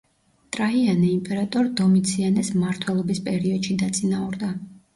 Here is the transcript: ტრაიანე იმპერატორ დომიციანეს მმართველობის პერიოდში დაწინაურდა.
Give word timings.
ტრაიანე 0.55 1.09
იმპერატორ 1.17 1.69
დომიციანეს 1.83 2.51
მმართველობის 2.57 3.25
პერიოდში 3.31 3.79
დაწინაურდა. 3.87 4.55